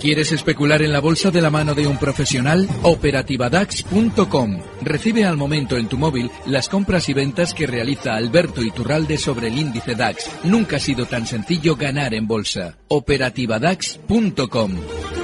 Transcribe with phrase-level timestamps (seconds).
[0.00, 2.68] ¿Quieres especular en la bolsa de la mano de un profesional?
[2.82, 4.60] Operativadax.com.
[4.82, 9.48] Recibe al momento en tu móvil las compras y ventas que realiza Alberto Iturralde sobre
[9.48, 10.30] el índice DAX.
[10.44, 12.78] Nunca ha sido tan sencillo ganar en bolsa.
[12.88, 15.23] Operativadax.com.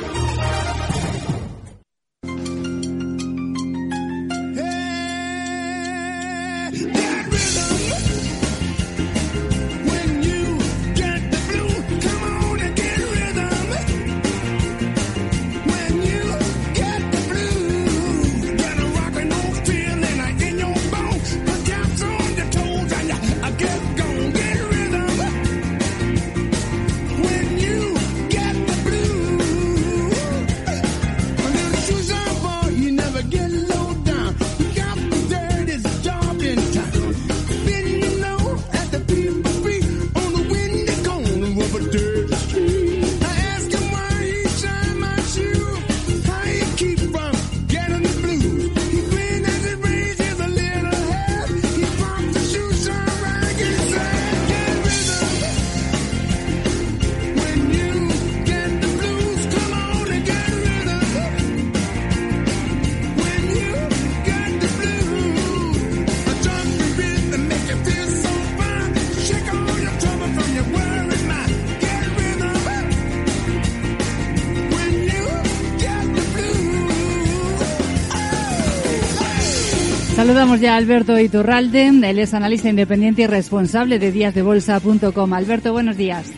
[80.21, 85.33] Saludamos ya a Alberto Iturralde, él es analista independiente y responsable de díasdebolsa.com.
[85.33, 86.31] Alberto, buenos días.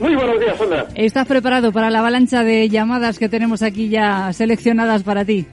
[0.00, 0.86] Muy buenos días, Sandra.
[0.94, 5.44] ¿Estás preparado para la avalancha de llamadas que tenemos aquí ya seleccionadas para ti?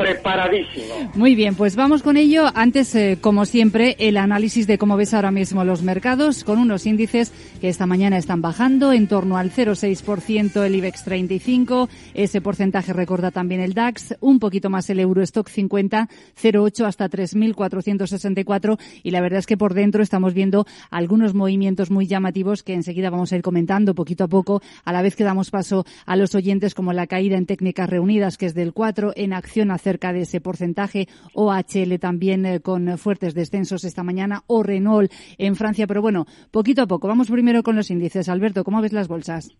[0.00, 1.10] Preparadísimo.
[1.14, 2.46] Muy bien, pues vamos con ello.
[2.54, 6.86] Antes, eh, como siempre, el análisis de cómo ves ahora mismo los mercados, con unos
[6.86, 11.90] índices que esta mañana están bajando en torno al 0,6% el IBEX 35.
[12.14, 16.08] Ese porcentaje recorda también el DAX, un poquito más el Eurostock 50,
[16.40, 18.78] 0,8 hasta 3.464.
[19.02, 23.10] Y la verdad es que por dentro estamos viendo algunos movimientos muy llamativos que enseguida
[23.10, 26.34] vamos a ir comentando poquito a poco, a la vez que damos paso a los
[26.34, 30.12] oyentes, como la caída en técnicas reunidas, que es del 4, en acción hacer cerca
[30.12, 31.08] de ese porcentaje.
[31.34, 35.88] OHL también eh, con fuertes descensos esta mañana o Renault en Francia.
[35.88, 37.08] Pero bueno, poquito a poco.
[37.08, 38.28] Vamos primero con los índices.
[38.28, 39.50] Alberto, ¿cómo ves las bolsas?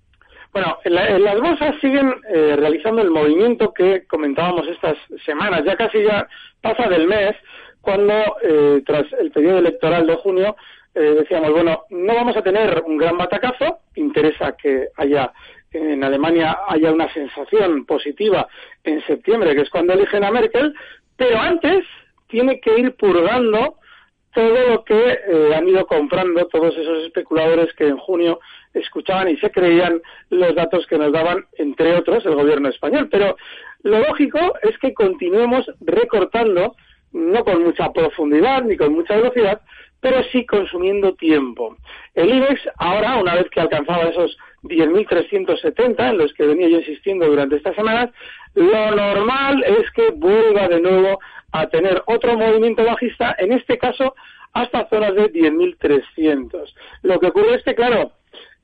[0.52, 5.62] Bueno, las bolsas siguen eh, realizando el movimiento que comentábamos estas semanas.
[5.64, 6.28] Ya casi ya
[6.60, 7.34] pasa del mes
[7.80, 8.12] cuando,
[8.42, 10.56] eh, tras el periodo electoral de junio,
[10.92, 15.32] decíamos, bueno, no vamos a tener un gran batacazo, interesa que haya
[15.72, 18.48] en Alemania haya una sensación positiva
[18.82, 20.74] en septiembre, que es cuando eligen a Merkel,
[21.16, 21.84] pero antes
[22.28, 23.76] tiene que ir purgando
[24.32, 28.40] todo lo que eh, han ido comprando todos esos especuladores que en junio
[28.74, 30.00] escuchaban y se creían
[30.30, 33.08] los datos que nos daban, entre otros, el gobierno español.
[33.10, 33.36] Pero
[33.82, 36.76] lo lógico es que continuemos recortando,
[37.12, 39.60] no con mucha profundidad ni con mucha velocidad,
[40.00, 41.76] pero sí consumiendo tiempo.
[42.14, 47.26] El IBEX ahora, una vez que alcanzaba esos 10.370 en los que venía yo insistiendo
[47.26, 48.10] durante estas semanas,
[48.54, 51.18] lo normal es que vuelva de nuevo
[51.52, 54.14] a tener otro movimiento bajista, en este caso
[54.52, 56.74] hasta zonas de 10.300.
[57.02, 58.12] Lo que ocurre es que, claro,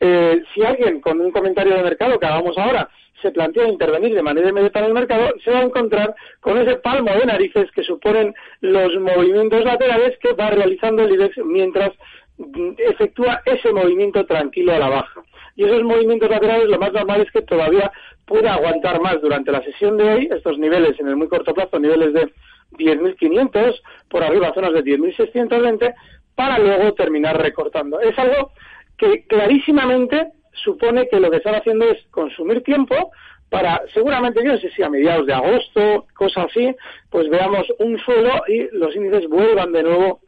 [0.01, 2.89] eh, si alguien con un comentario de mercado que hagamos ahora
[3.23, 6.77] se plantea intervenir de manera inmediata en el mercado, se va a encontrar con ese
[6.77, 11.93] palmo de narices que suponen los movimientos laterales que va realizando el IBEX mientras
[12.39, 15.23] mm, efectúa ese movimiento tranquilo a la baja.
[15.57, 17.91] Y esos movimientos laterales lo más normal es que todavía
[18.27, 21.79] pueda aguantar más durante la sesión de hoy, estos niveles en el muy corto plazo,
[21.79, 22.33] niveles de
[22.73, 25.95] 10.500, por arriba zonas de 10.620,
[26.35, 28.01] para luego terminar recortando.
[28.01, 28.53] Es algo
[28.99, 33.13] que clarísimamente supone que lo que están haciendo es consumir tiempo
[33.49, 36.75] para, seguramente, yo no sé si a mediados de agosto, cosas así,
[37.11, 40.21] pues veamos un suelo y los índices vuelvan de nuevo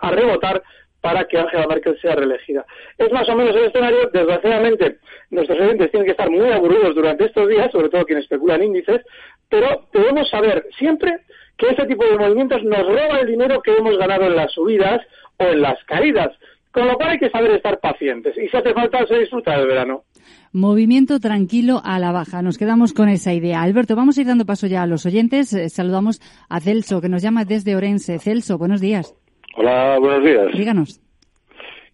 [0.00, 0.62] a rebotar
[1.00, 2.64] para que Angela Merkel sea reelegida.
[2.98, 4.10] Es más o menos el escenario.
[4.12, 4.98] Desgraciadamente,
[5.30, 9.02] nuestros oyentes tienen que estar muy aburridos durante estos días, sobre todo quienes especulan índices,
[9.48, 11.18] pero debemos saber siempre
[11.56, 15.00] que este tipo de movimientos nos roba el dinero que hemos ganado en las subidas
[15.38, 16.32] o en las caídas.
[16.76, 18.36] Con lo cual hay que saber estar pacientes.
[18.36, 20.04] Y si hace falta, se disfruta del verano.
[20.52, 22.42] Movimiento tranquilo a la baja.
[22.42, 23.62] Nos quedamos con esa idea.
[23.62, 25.54] Alberto, vamos a ir dando paso ya a los oyentes.
[25.54, 26.20] Eh, saludamos
[26.50, 28.18] a Celso, que nos llama desde Orense.
[28.18, 29.16] Celso, buenos días.
[29.56, 30.48] Hola, buenos días.
[30.52, 31.00] Díganos.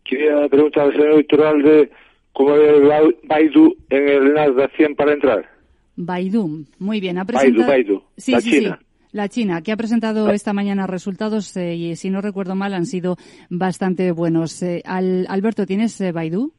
[0.03, 1.91] Quería preguntar al señor de
[2.33, 5.49] cómo ve Baidu en el Nasdaq 100 para entrar.
[5.95, 7.19] Baidu, muy bien.
[7.19, 7.69] Ha presentado...
[7.69, 8.79] Baidu, Baidu, sí, la sí, China.
[8.81, 8.92] Sí.
[9.13, 12.87] La China, que ha presentado esta mañana resultados eh, y, si no recuerdo mal, han
[12.87, 13.17] sido
[13.51, 14.63] bastante buenos.
[14.63, 16.53] Eh, Al, Alberto, ¿tienes eh, Baidu?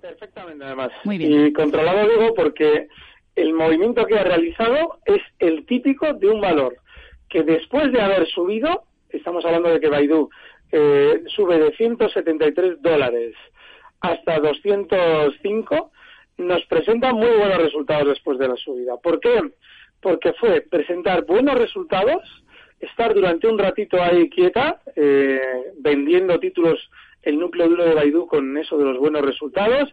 [0.00, 0.90] Perfectamente, además.
[1.04, 1.46] Muy bien.
[1.46, 2.88] Y controlado, digo, porque
[3.36, 6.76] el movimiento que ha realizado es el típico de un valor
[7.28, 10.28] que después de haber subido, estamos hablando de que Baidu
[10.70, 13.34] eh, sube de 173 dólares
[14.00, 15.92] hasta 205,
[16.38, 18.96] nos presenta muy buenos resultados después de la subida.
[18.96, 19.40] ¿Por qué?
[20.02, 22.22] Porque fue presentar buenos resultados,
[22.80, 25.40] estar durante un ratito ahí quieta, eh,
[25.78, 26.90] vendiendo títulos
[27.22, 29.88] el núcleo duro de Baidu con eso de los buenos resultados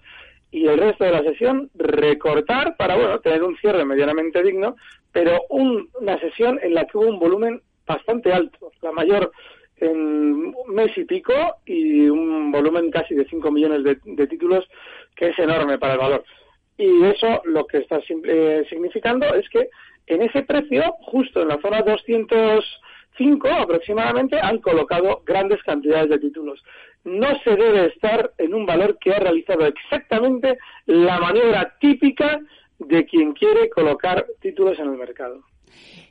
[0.52, 4.76] y el resto de la sesión recortar para bueno tener un cierre medianamente digno,
[5.12, 9.32] pero una sesión en la que hubo un volumen bastante alto, la mayor
[9.78, 11.34] en un mes y pico
[11.66, 14.68] y un volumen casi de 5 millones de, títulos
[15.16, 16.24] que es enorme para el valor.
[16.78, 19.70] Y eso lo que está eh, significando es que
[20.10, 26.62] en ese precio, justo en la zona 205 aproximadamente, han colocado grandes cantidades de títulos
[27.04, 32.40] no se debe estar en un valor que ha realizado exactamente la maniobra típica
[32.80, 35.44] de quien quiere colocar títulos en el mercado.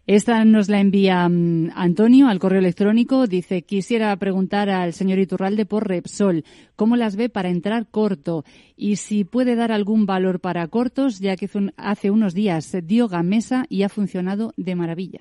[0.06, 3.26] Esta nos la envía mm, Antonio al correo electrónico.
[3.26, 6.44] Dice, quisiera preguntar al señor Iturralde por Repsol,
[6.76, 8.44] ¿cómo las ve para entrar corto?
[8.76, 13.64] Y si puede dar algún valor para cortos, ya que hace unos días dio gamesa
[13.68, 15.20] y ha funcionado de maravilla.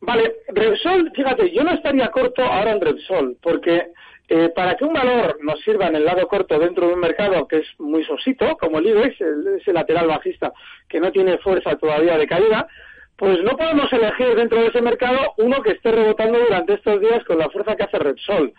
[0.00, 3.92] Vale, Repsol, fíjate, yo no estaría corto ahora en Repsol, porque
[4.28, 7.46] eh, para que un valor nos sirva en el lado corto dentro de un mercado
[7.46, 9.20] que es muy sosito, como el IBEX,
[9.60, 10.52] ese lateral bajista
[10.88, 12.66] que no tiene fuerza todavía de caída,
[13.16, 17.24] pues no podemos elegir dentro de ese mercado uno que esté rebotando durante estos días
[17.24, 18.52] con la fuerza que hace Repsol.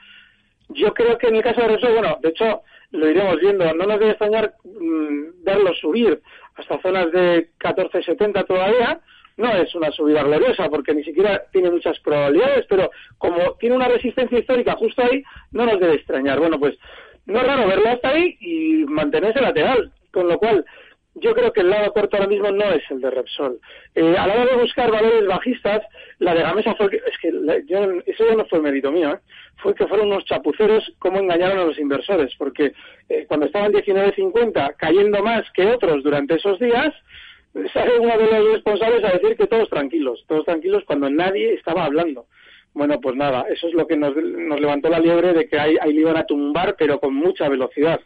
[0.70, 2.62] Yo creo que en el caso de Repsol, bueno, de hecho
[2.92, 6.22] lo iremos viendo, no nos debe extrañar mm, verlo subir
[6.56, 9.02] hasta zonas de 14.70 todavía,
[9.38, 13.88] no es una subida gloriosa porque ni siquiera tiene muchas probabilidades, pero como tiene una
[13.88, 16.40] resistencia histórica justo ahí, no nos debe extrañar.
[16.40, 16.78] Bueno, pues
[17.26, 20.66] no es raro verlo hasta ahí y mantenerse lateral, con lo cual
[21.16, 23.60] yo creo que el lado corto ahora mismo no es el de Repsol.
[23.96, 25.82] Eh, a la hora de buscar valores bajistas,
[26.20, 27.32] la de Gamesa fue, es que
[27.68, 29.20] yo, eso ya no fue mérito mío, ¿eh?
[29.58, 32.74] fue que fueron unos chapuceros cómo engañaron a los inversores, porque
[33.10, 36.94] eh, cuando estaban 19.50 cayendo más que otros durante esos días,
[37.72, 41.86] sale uno de los responsables a decir que todos tranquilos, todos tranquilos cuando nadie estaba
[41.86, 42.26] hablando.
[42.74, 46.04] Bueno, pues nada, eso es lo que nos, levantó la liebre de que ahí, ahí
[46.04, 48.02] a tumbar, pero con mucha velocidad.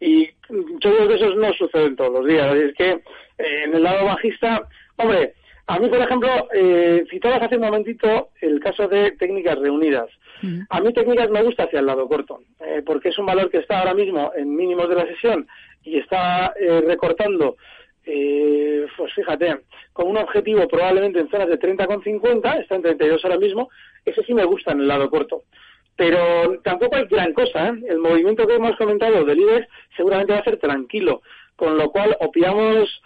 [0.00, 2.54] Y yo creo que eso no sucede todos los días.
[2.54, 5.34] Es que eh, en el lado bajista, hombre,
[5.66, 10.10] a mí, por ejemplo, eh, citabas hace un momentito el caso de técnicas reunidas.
[10.42, 10.60] Mm.
[10.68, 13.58] A mí técnicas me gusta hacia el lado corto, eh, porque es un valor que
[13.58, 15.46] está ahora mismo en mínimos de la sesión
[15.82, 17.56] y está eh, recortando
[18.06, 19.60] eh, pues fíjate,
[19.92, 23.70] con un objetivo probablemente en zonas de 30,50, está en 32 ahora mismo,
[24.04, 25.44] ese sí me gusta en el lado corto.
[25.96, 27.74] Pero tampoco hay gran cosa, ¿eh?
[27.88, 31.22] El movimiento que hemos comentado del IBEX seguramente va a ser tranquilo,
[31.56, 33.02] con lo cual opiamos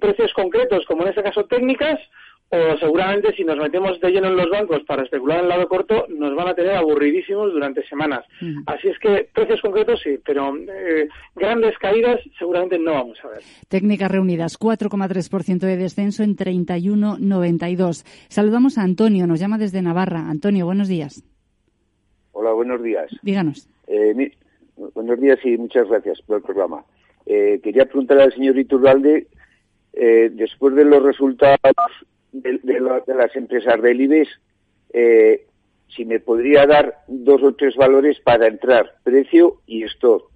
[0.00, 2.00] precios concretos, como en este caso técnicas,
[2.48, 5.68] o seguramente si nos metemos de lleno en los bancos para especular en el lado
[5.68, 8.24] corto, nos van a tener aburridísimos durante semanas.
[8.66, 13.40] Así es que precios concretos sí, pero eh, grandes caídas seguramente no vamos a ver.
[13.68, 18.04] Técnicas reunidas, 4,3% de descenso en 31,92.
[18.28, 20.30] Saludamos a Antonio, nos llama desde Navarra.
[20.30, 21.24] Antonio, buenos días.
[22.38, 23.10] Hola, buenos días.
[23.22, 23.66] Díganos.
[23.86, 24.32] Eh,
[24.94, 26.84] buenos días y muchas gracias por el programa.
[27.24, 29.26] Eh, quería preguntarle al señor Iturralde,
[29.92, 31.56] después de los resultados
[32.32, 34.28] de, las empresas del IBEX,
[34.92, 35.46] eh,
[35.88, 40.28] si me podría dar dos o tres valores para entrar, precio y esto.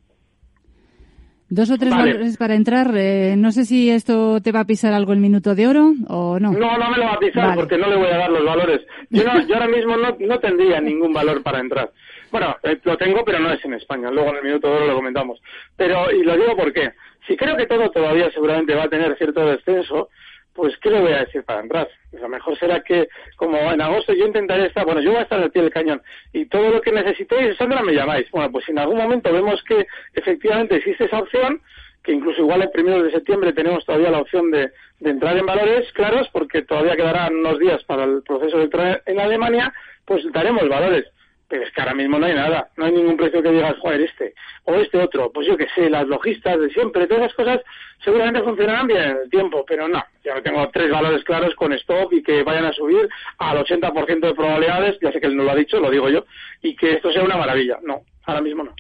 [1.53, 2.93] Dos o tres valores para entrar.
[2.97, 6.39] Eh, no sé si esto te va a pisar algo el minuto de oro o
[6.39, 6.53] no.
[6.53, 8.83] No, no me lo va a pisar porque no le voy a dar los valores.
[9.11, 11.91] Yo, ahora mismo no, no, tendría ningún valor para entrar.
[12.31, 14.13] Bueno, eh, lo tengo, pero no es en España.
[14.13, 15.43] Luego en el minuto de oro lo comentamos.
[15.77, 16.93] Pero, y lo digo porque,
[17.27, 20.09] si creo que todo todavía seguramente va a tener cierto descenso,
[20.55, 21.89] pues ¿qué le voy a decir para entrar?
[22.13, 25.41] Lo mejor será que, como en agosto yo intentaré estar, bueno, yo voy a estar
[25.41, 26.03] al pie del cañón
[26.33, 28.31] y todo lo que necesitéis, Sandra, me llamáis.
[28.31, 31.61] Bueno, pues si en algún momento vemos que efectivamente existe esa opción,
[32.03, 35.47] que incluso igual el primero de septiembre tenemos todavía la opción de, de entrar en
[35.47, 39.73] valores claros, porque todavía quedarán unos días para el proceso de entrar en Alemania,
[40.05, 41.07] pues daremos valores
[41.51, 44.03] pero es que ahora mismo no hay nada, no hay ningún precio que digas, joder,
[44.03, 47.61] este, o este otro, pues yo que sé, las logistas de siempre, todas esas cosas
[48.05, 51.73] seguramente funcionarán bien en el tiempo, pero no, ya no tengo tres valores claros con
[51.73, 55.43] stock y que vayan a subir al 80% de probabilidades, ya sé que él no
[55.43, 56.25] lo ha dicho, lo digo yo,
[56.63, 58.73] y que esto sea una maravilla, no, ahora mismo no.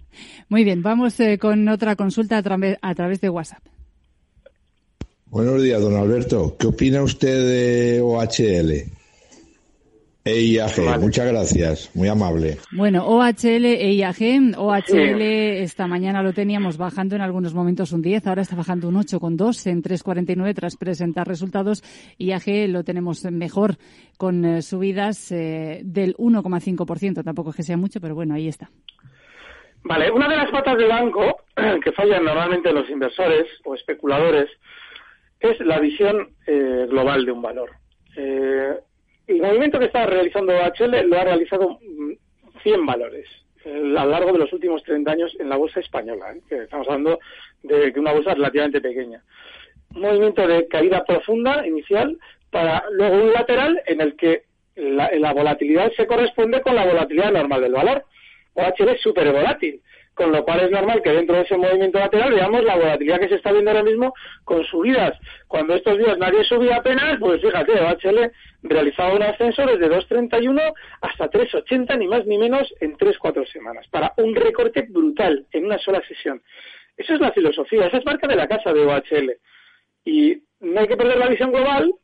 [0.48, 2.42] Muy bien, vamos eh, con otra consulta a,
[2.82, 3.64] a través de WhatsApp.
[5.26, 6.56] Buenos días, don Alberto.
[6.58, 8.99] ¿Qué opina usted de OHL?
[10.22, 12.58] EIAG, muchas gracias, muy amable.
[12.72, 18.42] Bueno, OHL, EIAG, OHL esta mañana lo teníamos bajando en algunos momentos un 10, ahora
[18.42, 21.82] está bajando un 8,2 en 3,49 tras presentar resultados.
[22.18, 23.76] IAG lo tenemos mejor
[24.18, 28.70] con eh, subidas eh, del 1,5%, tampoco es que sea mucho, pero bueno, ahí está.
[29.82, 31.44] Vale, una de las patas del banco
[31.82, 34.50] que fallan normalmente los inversores o especuladores
[35.40, 37.70] es la visión eh, global de un valor.
[38.16, 38.78] Eh,
[39.30, 41.78] el movimiento que está realizando HL lo ha realizado
[42.62, 43.26] 100 mm, valores
[43.64, 46.40] eh, a lo largo de los últimos 30 años en la bolsa española, ¿eh?
[46.48, 47.18] que estamos hablando
[47.62, 49.22] de una bolsa relativamente pequeña.
[49.94, 52.18] Un movimiento de caída profunda inicial
[52.50, 54.44] para luego un lateral en el que
[54.76, 58.04] la, la volatilidad se corresponde con la volatilidad normal del valor.
[58.54, 59.80] OHL es súper volátil
[60.20, 63.30] con lo cual es normal que dentro de ese movimiento lateral veamos la volatilidad que
[63.30, 64.12] se está viendo ahora mismo
[64.44, 65.18] con subidas.
[65.48, 68.30] Cuando estos días nadie subía apenas, pues fíjate, OHL
[68.62, 74.12] realizaba un ascenso desde 2.31 hasta 3.80, ni más ni menos, en 3-4 semanas, para
[74.18, 76.42] un recorte brutal en una sola sesión.
[76.98, 79.38] Esa es la filosofía, esa es marca de la casa de OHL.
[80.04, 81.94] Y no hay que perder la visión global,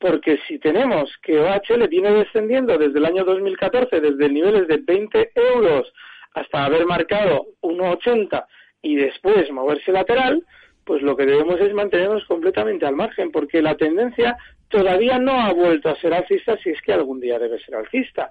[0.00, 5.30] porque si tenemos que OHL viene descendiendo desde el año 2014, desde niveles de 20
[5.36, 5.92] euros
[6.34, 8.44] hasta haber marcado 1,80
[8.82, 10.44] y después moverse lateral,
[10.84, 14.36] pues lo que debemos es mantenernos completamente al margen, porque la tendencia
[14.68, 18.30] todavía no ha vuelto a ser alcista si es que algún día debe ser alcista.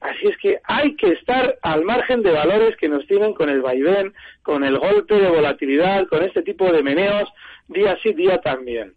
[0.00, 3.62] Así es que hay que estar al margen de valores que nos tienen con el
[3.62, 4.12] vaivén,
[4.42, 7.32] con el golpe de volatilidad, con este tipo de meneos,
[7.68, 8.94] día sí, día también.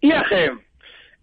[0.00, 0.58] IAG.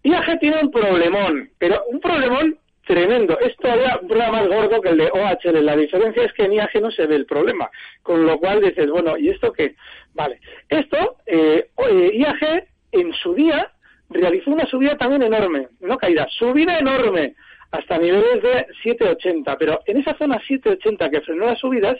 [0.02, 2.58] IAG tiene un problemón, pero un problemón
[2.90, 3.38] tremendo.
[3.38, 4.00] Es todavía
[4.32, 5.64] más gordo que el de OHL.
[5.64, 7.70] La diferencia es que en IAG no se ve el problema.
[8.02, 9.76] Con lo cual dices, bueno, ¿y esto qué?
[10.12, 10.40] Vale.
[10.68, 11.70] Esto, eh,
[12.12, 13.70] IAG en su día
[14.08, 17.36] realizó una subida también enorme, no caída, subida enorme
[17.70, 19.56] hasta niveles de 7,80.
[19.56, 21.96] Pero en esa zona 7,80 que frenó las subidas,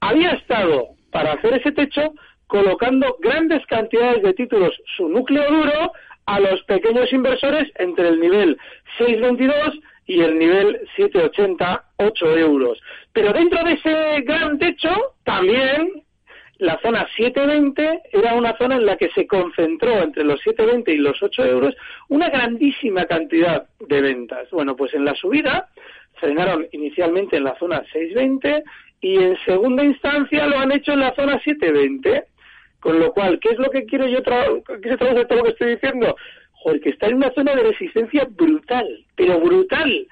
[0.00, 2.14] había estado para hacer ese techo
[2.46, 5.92] colocando grandes cantidades de títulos, su núcleo duro,
[6.24, 8.56] a los pequeños inversores entre el nivel
[8.98, 12.80] 6,22 y el nivel 7,80, 8 euros.
[13.12, 16.02] Pero dentro de ese gran techo, también
[16.58, 20.98] la zona 7,20 era una zona en la que se concentró entre los 7,20 y
[20.98, 21.74] los 8 euros
[22.08, 24.48] una grandísima cantidad de ventas.
[24.50, 25.68] Bueno, pues en la subida
[26.14, 28.62] frenaron inicialmente en la zona 6,20
[29.00, 32.24] y en segunda instancia lo han hecho en la zona 7,20.
[32.78, 35.50] Con lo cual, ¿qué es lo que quiero yo que se traduce todo lo que
[35.50, 36.16] estoy diciendo?
[36.82, 40.06] Que está en una zona de resistencia brutal, pero brutal.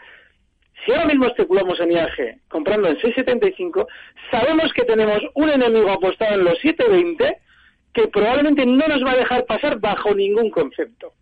[0.85, 3.87] Si ahora mismo especulamos en IAG comprando en 6.75,
[4.31, 7.37] sabemos que tenemos un enemigo apostado en los 7.20
[7.93, 11.13] que probablemente no nos va a dejar pasar bajo ningún concepto.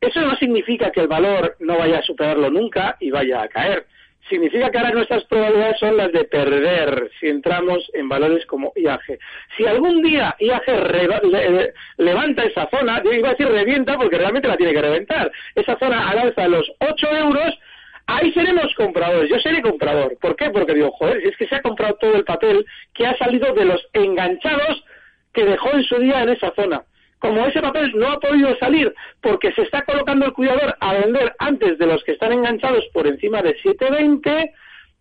[0.00, 3.86] Eso no significa que el valor no vaya a superarlo nunca y vaya a caer
[4.28, 9.18] significa que ahora nuestras probabilidades son las de perder si entramos en valores como IAG.
[9.56, 10.64] Si algún día IAG
[11.96, 15.78] levanta esa zona, yo iba a decir revienta porque realmente la tiene que reventar, esa
[15.78, 17.58] zona al alza los 8 euros,
[18.06, 20.16] ahí seremos compradores, yo seré comprador.
[20.20, 20.50] ¿Por qué?
[20.50, 23.64] Porque digo, joder, es que se ha comprado todo el papel que ha salido de
[23.64, 24.84] los enganchados
[25.32, 26.82] que dejó en su día en esa zona
[27.18, 31.34] como ese papel no ha podido salir porque se está colocando el cuidador a vender
[31.38, 34.50] antes de los que están enganchados por encima de 7.20,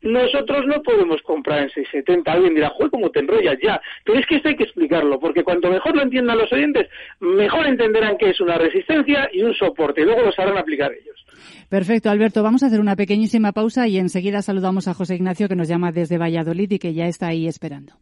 [0.01, 2.23] nosotros no podemos comprar en 6.70.
[2.27, 3.81] Alguien dirá, joder, ¿cómo te enrollas ya?
[4.03, 6.87] Pero es que esto hay que explicarlo, porque cuanto mejor lo entiendan los oyentes,
[7.19, 11.25] mejor entenderán que es una resistencia y un soporte, y luego lo sabrán aplicar ellos.
[11.69, 12.43] Perfecto, Alberto.
[12.43, 15.91] Vamos a hacer una pequeñísima pausa y enseguida saludamos a José Ignacio, que nos llama
[15.91, 17.93] desde Valladolid y que ya está ahí esperando.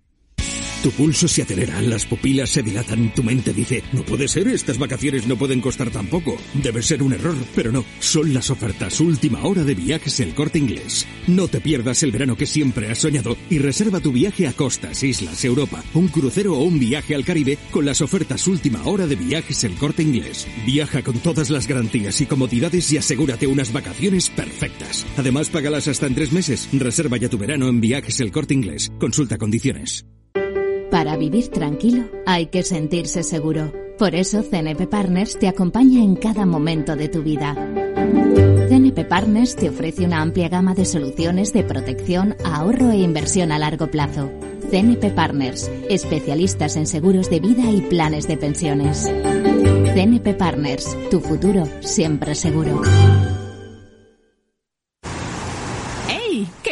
[0.86, 4.78] Tu pulso se acelera, las pupilas se dilatan, tu mente dice, no puede ser, estas
[4.78, 6.38] vacaciones no pueden costar tan poco.
[6.54, 10.60] Debe ser un error, pero no, son las ofertas última hora de viajes el corte
[10.60, 11.08] inglés.
[11.26, 15.02] No te pierdas el verano que siempre has soñado y reserva tu viaje a costas,
[15.02, 19.16] islas, Europa, un crucero o un viaje al Caribe con las ofertas última hora de
[19.16, 20.48] viajes el corte inglés.
[20.68, 25.04] Viaja con todas las garantías y comodidades y asegúrate unas vacaciones perfectas.
[25.18, 26.70] Además, págalas hasta en tres meses.
[26.74, 28.92] Reserva ya tu verano en viajes el corte inglés.
[29.00, 30.06] Consulta condiciones.
[30.96, 33.74] Para vivir tranquilo hay que sentirse seguro.
[33.98, 37.54] Por eso CNP Partners te acompaña en cada momento de tu vida.
[38.70, 43.60] CNP Partners te ofrece una amplia gama de soluciones de protección, ahorro e inversión a
[43.60, 44.32] largo plazo.
[44.72, 49.12] CNP Partners, especialistas en seguros de vida y planes de pensiones.
[49.94, 52.82] CNP Partners, tu futuro siempre seguro.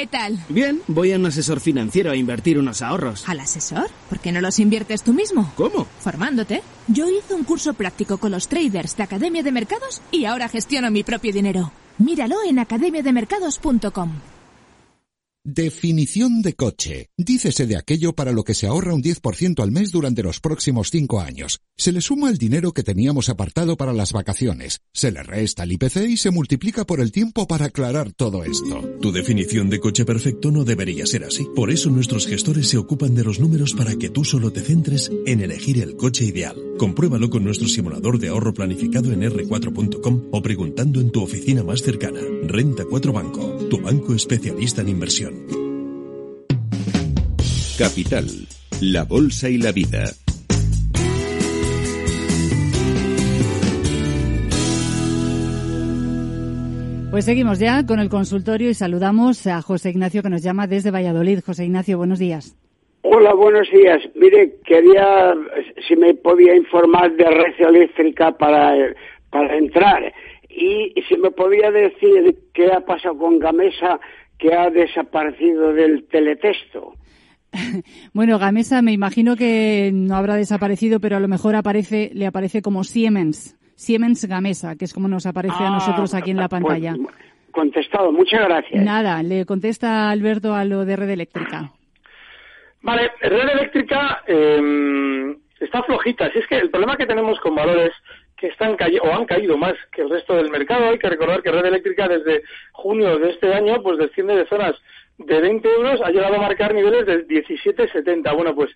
[0.03, 0.37] ¿Qué tal?
[0.49, 3.23] Bien, voy a un asesor financiero a invertir unos ahorros.
[3.29, 3.89] ¿Al asesor?
[4.09, 5.53] ¿Por qué no los inviertes tú mismo?
[5.55, 5.87] ¿Cómo?
[6.01, 6.61] Formándote.
[6.89, 10.91] Yo hice un curso práctico con los traders de Academia de Mercados y ahora gestiono
[10.91, 11.71] mi propio dinero.
[11.99, 14.11] Míralo en academiademercados.com.
[15.45, 17.09] Definición de coche.
[17.17, 20.89] Dícese de aquello para lo que se ahorra un 10% al mes durante los próximos
[20.89, 21.59] cinco años.
[21.75, 25.73] Se le suma el dinero que teníamos apartado para las vacaciones, se le resta el
[25.73, 28.89] IPC y se multiplica por el tiempo para aclarar todo esto.
[29.01, 31.45] Tu definición de coche perfecto no debería ser así.
[31.53, 35.11] Por eso nuestros gestores se ocupan de los números para que tú solo te centres
[35.25, 36.55] en elegir el coche ideal.
[36.77, 41.81] Compruébalo con nuestro simulador de ahorro planificado en r4.com o preguntando en tu oficina más
[41.81, 42.21] cercana.
[42.43, 45.32] Renta 4 Banco, tu banco especialista en inversión.
[47.77, 48.25] Capital,
[48.81, 50.03] la Bolsa y la Vida.
[57.09, 60.91] Pues seguimos ya con el consultorio y saludamos a José Ignacio que nos llama desde
[60.91, 61.39] Valladolid.
[61.43, 62.55] José Ignacio, buenos días.
[63.01, 64.03] Hola, buenos días.
[64.13, 65.33] Mire, quería
[65.87, 68.75] si me podía informar de red eléctrica para,
[69.31, 70.13] para entrar
[70.47, 73.99] y si me podía decir qué ha pasado con Gamesa
[74.37, 76.93] que ha desaparecido del teletexto.
[78.13, 82.61] bueno, Gamesa me imagino que no habrá desaparecido, pero a lo mejor aparece, le aparece
[82.61, 83.55] como Siemens.
[83.75, 86.95] Siemens Gamesa, que es como nos aparece a Ah, nosotros aquí en la pues, pantalla.
[87.51, 88.83] contestado, muchas gracias.
[88.83, 91.71] Nada, le contesta Alberto a lo de red eléctrica.
[92.81, 96.31] Vale, red eléctrica eh, está flojita.
[96.31, 97.91] Si es que el problema que tenemos con valores
[98.35, 101.51] que están o han caído más que el resto del mercado, hay que recordar que
[101.51, 102.41] red eléctrica desde
[102.73, 104.75] junio de este año pues desciende de zonas
[105.17, 108.35] de 20 euros, ha llegado a marcar niveles de 17,70.
[108.35, 108.71] Bueno, pues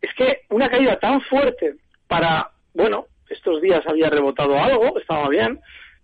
[0.00, 1.74] es que una caída tan fuerte
[2.06, 5.60] para, bueno, estos días había rebotado algo, estaba bien,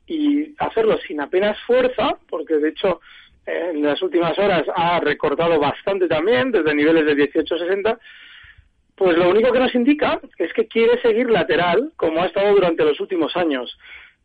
[0.07, 3.00] y hacerlo sin apenas fuerza, porque de hecho
[3.47, 7.99] eh, en las últimas horas ha recortado bastante también, desde niveles de 18,60,
[8.97, 12.85] pues lo único que nos indica es que quiere seguir lateral, como ha estado durante
[12.85, 13.76] los últimos años.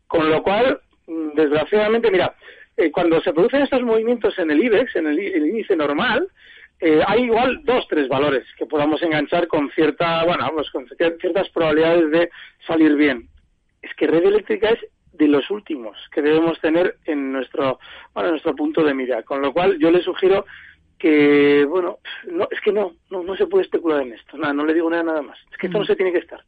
[0.06, 2.34] Con lo cual, mm, desgraciadamente, mira,
[2.76, 6.28] eh, cuando se producen estos movimientos en el IBEX, en el, índice normal,
[6.80, 11.20] eh, hay igual dos, tres valores que podamos enganchar con cierta, bueno, pues con cier-
[11.20, 12.30] ciertas probabilidades de
[12.66, 13.28] salir bien.
[13.82, 14.80] Es que red eléctrica es
[15.12, 17.78] de los últimos que debemos tener en nuestro,
[18.14, 19.22] bueno, en nuestro punto de mira.
[19.22, 20.46] Con lo cual, yo le sugiero
[21.02, 21.98] que, bueno,
[22.30, 24.38] no, es que no, no, no se puede especular en esto.
[24.38, 25.36] Nada, no le digo nada, nada más.
[25.50, 26.40] Es que esto no se tiene que estar.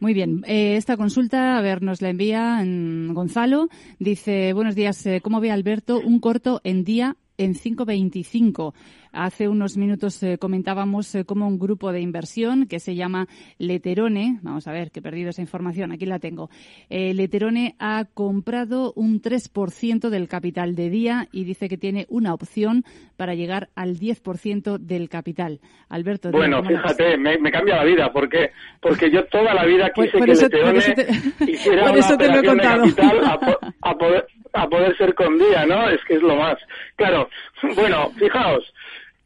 [0.00, 3.68] Muy bien, eh, esta consulta, a ver, nos la envía mm, Gonzalo.
[3.98, 8.72] Dice, buenos días, eh, ¿cómo ve Alberto un corto en día en 5.25?
[9.12, 13.26] Hace unos minutos eh, comentábamos eh, cómo un grupo de inversión que se llama
[13.58, 16.50] Leterone, vamos a ver, que he perdido esa información, aquí la tengo.
[16.88, 22.34] Eh, Leterone ha comprado un 3% del capital de día y dice que tiene una
[22.34, 22.84] opción
[23.16, 25.60] para llegar al 10% del capital.
[25.88, 28.12] Alberto, Bueno, fíjate, me, me cambia la vida.
[28.12, 28.50] ¿Por qué?
[28.80, 31.82] Porque yo toda la vida Por- quise por que eso- Leterone por eso te- hiciera
[31.82, 32.80] por una eso te lo he de contado.
[32.82, 33.20] capital
[33.82, 35.88] a poder, a poder ser con día, ¿no?
[35.88, 36.56] Es que es lo más.
[36.96, 37.28] Claro,
[37.74, 38.64] bueno, fijaos.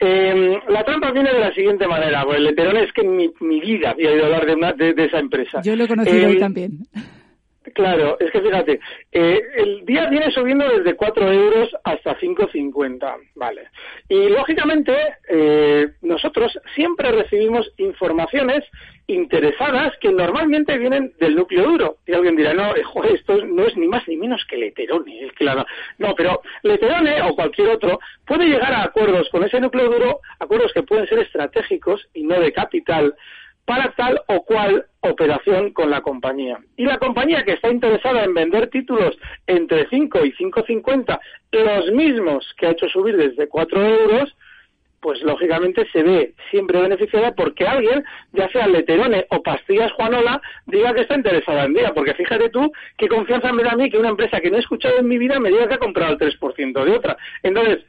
[0.02, 2.24] Eh, la trampa viene de la siguiente manera.
[2.24, 5.04] Pues Leterone es que en mi, mi vida había oído hablar de, una, de, de
[5.04, 5.60] esa empresa.
[5.62, 6.78] Yo lo he conocido Eh, hoy también.
[7.74, 8.80] Claro, es que fíjate,
[9.12, 13.68] eh, el día viene subiendo desde 4 euros hasta 5,50, ¿vale?
[14.08, 14.94] Y lógicamente,
[15.28, 18.64] eh, nosotros siempre recibimos informaciones
[19.06, 21.96] interesadas que normalmente vienen del núcleo duro.
[22.06, 22.82] Y alguien dirá, no, eh,
[23.14, 25.30] esto no es ni más ni menos que Leterone.
[25.40, 25.66] Da.
[25.98, 30.72] No, pero Leterone o cualquier otro puede llegar a acuerdos con ese núcleo duro, acuerdos
[30.72, 33.14] que pueden ser estratégicos y no de capital,
[33.64, 36.58] para tal o cual operación con la compañía.
[36.76, 41.20] Y la compañía que está interesada en vender títulos entre 5 y 5,50,
[41.52, 44.34] los mismos que ha hecho subir desde 4 euros,
[45.02, 50.94] pues lógicamente se ve siempre beneficiada porque alguien, ya sea Leterone o Pastillas Juanola, diga
[50.94, 51.92] que está interesada en día.
[51.92, 54.60] Porque fíjate tú qué confianza me da a mí que una empresa que no he
[54.60, 57.16] escuchado en mi vida me diga que ha comprado el 3% de otra.
[57.42, 57.84] Entonces,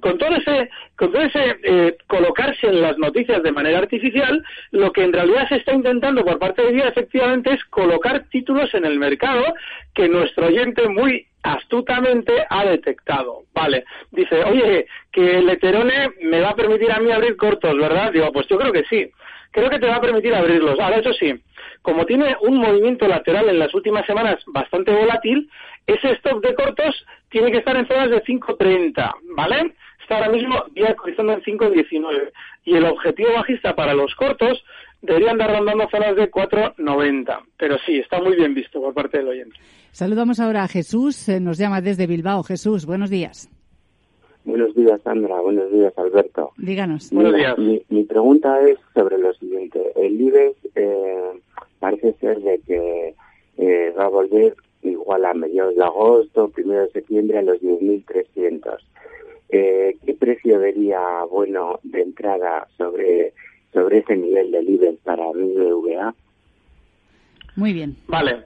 [0.00, 4.92] con todo ese, con todo ese eh, colocarse en las noticias de manera artificial, lo
[4.92, 8.84] que en realidad se está intentando por parte de Día efectivamente es colocar títulos en
[8.84, 9.44] el mercado
[9.94, 13.42] que nuestro oyente muy astutamente ha detectado.
[13.54, 18.12] Vale, dice, oye, que el Eterone me va a permitir a mí abrir cortos, ¿verdad?
[18.12, 19.10] Digo, pues yo creo que sí.
[19.52, 20.78] Creo que te va a permitir abrirlos.
[20.78, 21.32] Ahora, eso sí,
[21.80, 25.48] como tiene un movimiento lateral en las últimas semanas bastante volátil,
[25.86, 29.72] ese stop de cortos tiene que estar en zonas de 5.30, ¿vale?
[30.06, 32.30] Está ahora mismo día cotizando en 5.19.
[32.64, 34.62] Y el objetivo bajista para los cortos
[35.02, 37.40] debería andar rondando zonas de 4.90.
[37.58, 39.56] Pero sí, está muy bien visto por parte del oyente.
[39.90, 42.44] Saludamos ahora a Jesús, eh, nos llama desde Bilbao.
[42.44, 43.50] Jesús, buenos días.
[44.44, 45.40] Buenos días, Sandra.
[45.40, 46.52] Buenos días, Alberto.
[46.56, 47.12] Díganos.
[47.12, 49.90] Mira, Mi, mi pregunta es sobre lo siguiente.
[49.96, 51.40] El IBEX eh,
[51.80, 53.14] parece ser de que
[53.58, 58.78] eh, va a volver, igual a mediados de agosto, primero de septiembre a los 10.300.
[59.48, 63.32] Eh, ¿Qué precio vería bueno de entrada sobre,
[63.72, 66.14] sobre ese nivel de IBEX para BBVA?
[67.54, 67.96] Muy bien.
[68.08, 68.44] Vale.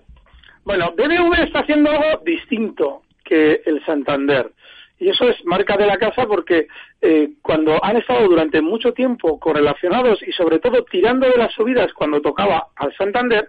[0.65, 4.53] Bueno, BBV está haciendo algo distinto que el Santander.
[4.99, 6.69] Y eso es marca de la casa porque
[7.01, 11.93] eh, cuando han estado durante mucho tiempo correlacionados y sobre todo tirando de las subidas
[11.95, 13.49] cuando tocaba al Santander,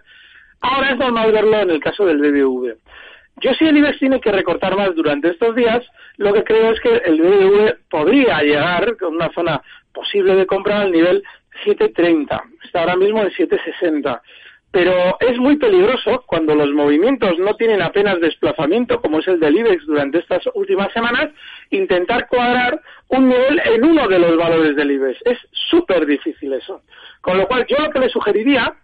[0.62, 2.76] ahora es normal verlo en el caso del BBV.
[3.36, 5.84] Yo si el IBEX tiene que recortar más durante estos días,
[6.16, 10.80] lo que creo es que el BBV podría llegar con una zona posible de compra
[10.80, 11.22] al nivel
[11.64, 12.42] 7.30.
[12.64, 14.20] Está ahora mismo en 7.60
[14.72, 19.58] pero es muy peligroso cuando los movimientos no tienen apenas desplazamiento, como es el del
[19.58, 21.28] IBEX durante estas últimas semanas,
[21.70, 25.20] intentar cuadrar un nivel en uno de los valores del IBEX.
[25.26, 26.80] Es súper difícil eso.
[27.20, 28.74] Con lo cual, yo lo que le sugeriría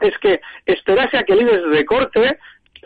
[0.00, 2.38] es que esperase a que el IBEX recorte,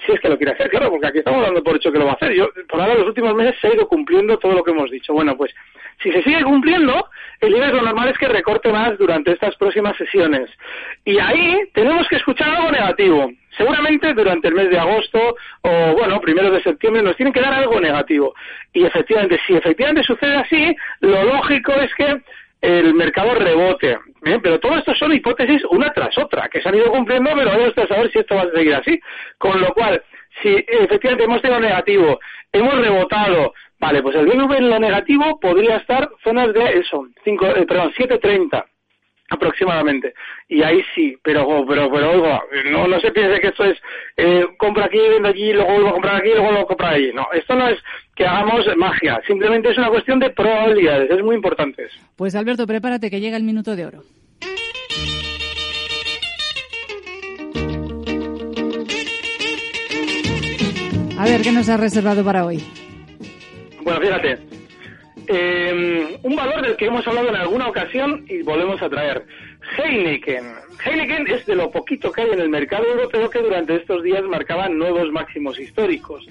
[0.04, 2.06] si es que lo quiere hacer, claro, porque aquí estamos dando por hecho que lo
[2.06, 2.32] va a hacer.
[2.34, 5.12] Yo, por ahora, los últimos meses se ha ido cumpliendo todo lo que hemos dicho.
[5.12, 5.52] Bueno, pues
[6.02, 7.08] si se sigue cumpliendo,
[7.40, 10.50] el IBEX lo normal es que recorte más durante estas próximas sesiones.
[11.04, 13.30] Y ahí tenemos que escuchar algo negativo.
[13.56, 17.52] Seguramente durante el mes de agosto o, bueno, primero de septiembre nos tienen que dar
[17.52, 18.34] algo negativo.
[18.72, 22.20] Y efectivamente, si efectivamente sucede así, lo lógico es que
[22.62, 23.98] el mercado rebote.
[24.22, 27.76] Pero todo esto son hipótesis una tras otra, que se han ido cumpliendo, pero vamos
[27.76, 29.00] a saber si esto va a seguir así.
[29.38, 30.02] Con lo cual,
[30.42, 32.20] si efectivamente hemos tenido negativo,
[32.52, 37.46] hemos rebotado, Vale, pues el BBV en lo negativo podría estar zonas de eso, cinco,
[37.46, 38.62] eh, perdón, 7.30
[39.30, 40.12] aproximadamente.
[40.48, 43.78] Y ahí sí, pero, pero, pero, oiga, no, no se piense que esto es
[44.16, 47.12] eh, compra aquí, vende allí, luego vuelvo a comprar aquí, luego vuelvo a comprar allí.
[47.14, 47.78] No, esto no es
[48.14, 51.98] que hagamos magia, simplemente es una cuestión de probabilidades, es muy importante eso.
[52.16, 54.02] Pues Alberto, prepárate que llega el minuto de oro.
[61.18, 62.64] A ver, ¿qué nos ha reservado para hoy?
[63.82, 64.38] Bueno, fíjate,
[65.28, 69.24] eh, un valor del que hemos hablado en alguna ocasión y volvemos a traer.
[69.76, 70.44] Heineken.
[70.84, 74.22] Heineken es de lo poquito que hay en el mercado europeo que durante estos días
[74.24, 76.26] marcaba nuevos máximos históricos.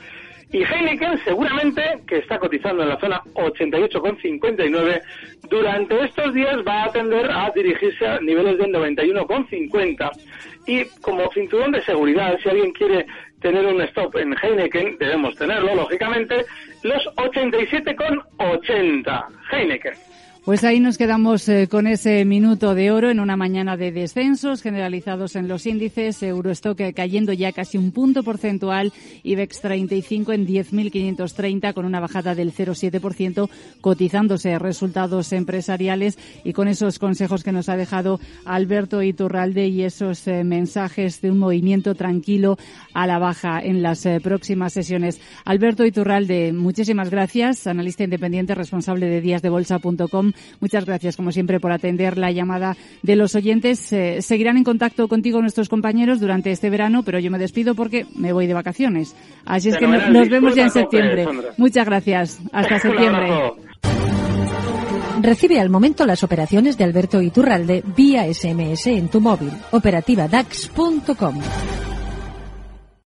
[0.52, 5.02] Y Heineken seguramente, que está cotizando en la zona 88,59,
[5.48, 10.12] durante estos días va a tender a dirigirse a niveles de 91,50.
[10.66, 13.06] Y como cinturón de seguridad, si alguien quiere
[13.42, 16.46] tener un stop en Heineken, debemos tenerlo, lógicamente,
[16.84, 19.26] los 87,80.
[19.52, 20.09] Heineken.
[20.50, 24.64] Pues ahí nos quedamos eh, con ese minuto de oro en una mañana de descensos
[24.64, 26.24] generalizados en los índices.
[26.24, 28.92] Eurostock eh, cayendo ya casi un punto porcentual.
[29.22, 33.48] IBEX 35 en 10.530 con una bajada del 0,7%
[33.80, 40.28] cotizándose resultados empresariales y con esos consejos que nos ha dejado Alberto Iturralde y esos
[40.28, 42.58] eh, mensajes de un movimiento tranquilo
[42.96, 45.22] a la baja en las próximas sesiones.
[45.46, 47.68] Alberto Iturralde, muchísimas gracias.
[47.68, 53.36] Analista independiente responsable de díasdebolsa.com Muchas gracias, como siempre, por atender la llamada de los
[53.36, 53.92] oyentes.
[53.94, 58.06] Eh, seguirán en contacto contigo nuestros compañeros durante este verano, pero yo me despido porque
[58.16, 59.16] me voy de vacaciones.
[59.46, 61.28] Así es que nos vemos ya en septiembre.
[61.58, 62.40] Muchas gracias.
[62.52, 63.30] Hasta septiembre.
[65.22, 69.52] Recibe al momento las operaciones de Alberto Iturralde vía SMS en tu móvil.
[69.72, 71.42] Operativa DAX.com.